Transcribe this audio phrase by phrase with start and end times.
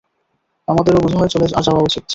[0.67, 2.03] আমাদেরও বোধহয় চলে যাওয়া উচিত।